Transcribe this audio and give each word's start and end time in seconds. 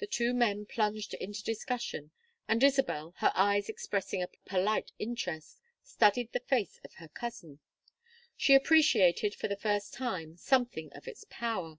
The 0.00 0.06
two 0.06 0.34
men 0.34 0.66
plunged 0.66 1.14
into 1.14 1.42
discussion, 1.42 2.10
and 2.46 2.62
Isabel, 2.62 3.14
her 3.20 3.32
eyes 3.34 3.70
expressing 3.70 4.22
a 4.22 4.28
polite 4.44 4.92
interest, 4.98 5.62
studied 5.82 6.34
the 6.34 6.40
face 6.46 6.78
of 6.84 6.92
her 6.96 7.08
cousin. 7.08 7.58
She 8.36 8.54
appreciated 8.54 9.34
for 9.34 9.48
the 9.48 9.56
first 9.56 9.94
time 9.94 10.36
something 10.36 10.92
of 10.92 11.08
its 11.08 11.24
power. 11.30 11.78